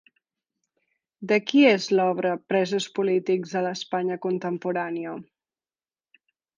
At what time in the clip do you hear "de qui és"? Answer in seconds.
1.31-1.85